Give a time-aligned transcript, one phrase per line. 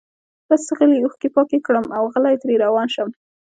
[0.49, 3.09] بس غلي اوښکي پاکي کړم اوغلی ترې روان شم